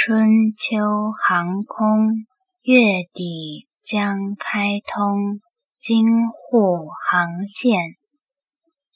[0.00, 0.78] 春秋
[1.26, 2.24] 航空
[2.62, 5.40] 月底将开通
[5.80, 7.96] 京沪航线，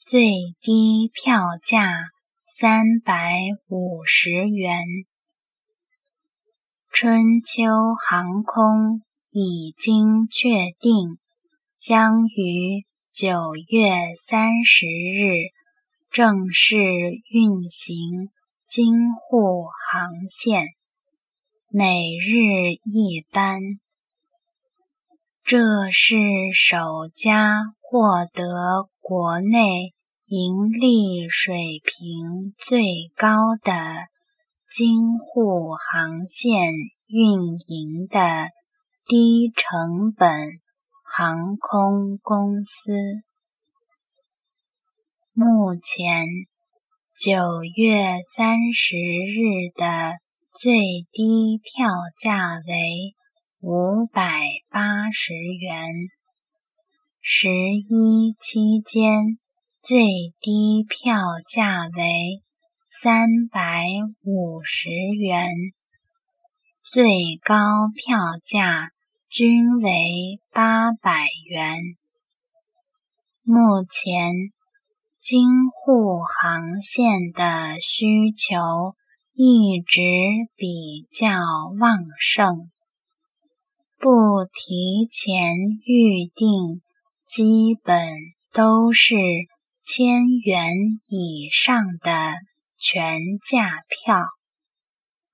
[0.07, 0.31] 最
[0.61, 1.89] 低票价
[2.57, 3.35] 三百
[3.67, 4.79] 五十元。
[6.89, 7.65] 春秋
[8.07, 11.17] 航空已经确定
[11.81, 15.51] 将于九月三十日
[16.09, 18.29] 正式运行
[18.65, 20.69] 京沪航线。
[21.75, 21.85] 每
[22.19, 23.59] 日一班，
[25.43, 25.57] 这
[25.89, 26.15] 是
[26.53, 26.77] 首
[27.15, 29.95] 家获得国内
[30.27, 33.73] 盈利水平最高的
[34.71, 36.51] 京沪航线
[37.07, 38.19] 运营的
[39.07, 40.29] 低成本
[41.03, 42.93] 航空公司。
[45.33, 46.27] 目前，
[47.19, 50.22] 九月三十日的。
[50.59, 50.71] 最
[51.11, 51.89] 低票
[52.21, 53.15] 价为
[53.59, 55.87] 五百八十元，
[57.21, 59.39] 十一期间
[59.81, 60.05] 最
[60.39, 61.17] 低票
[61.49, 62.43] 价为
[62.87, 63.83] 三百
[64.23, 65.49] 五十元，
[66.91, 67.55] 最高
[67.95, 68.15] 票
[68.45, 68.91] 价
[69.29, 71.79] 均为八百元。
[73.41, 74.33] 目前
[75.17, 75.41] 京
[75.73, 78.95] 沪航线的需求。
[79.35, 79.99] 一直
[80.55, 81.27] 比较
[81.79, 82.69] 旺盛，
[83.97, 86.81] 不提前预订，
[87.27, 87.97] 基本
[88.51, 89.15] 都是
[89.83, 90.71] 千元
[91.09, 92.11] 以上的
[92.77, 94.21] 全价票。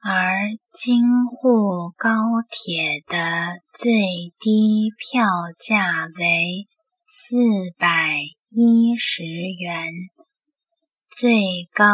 [0.02, 0.32] 而
[0.74, 2.10] 京沪高
[2.50, 3.92] 铁的最
[4.40, 5.26] 低票
[5.60, 6.68] 价为
[7.06, 7.36] 四
[7.78, 8.16] 百
[8.50, 9.92] 一十元，
[11.18, 11.42] 最
[11.74, 11.86] 高。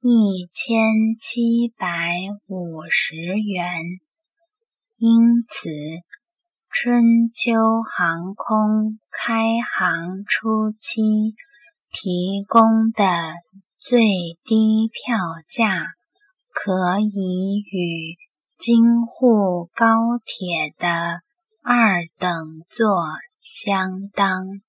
[0.00, 1.86] 一千七百
[2.46, 3.82] 五十元，
[4.96, 5.68] 因此
[6.70, 11.02] 春秋航空开航初期
[11.90, 13.02] 提供的
[13.76, 14.00] 最
[14.44, 15.86] 低票价，
[16.52, 18.16] 可以与
[18.56, 20.88] 京沪高铁的
[21.64, 22.86] 二等座
[23.40, 24.60] 相当。